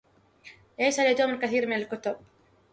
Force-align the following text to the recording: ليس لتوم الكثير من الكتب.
ليس 0.79 0.99
لتوم 0.99 1.31
الكثير 1.33 1.67
من 1.67 1.73
الكتب. 1.75 2.15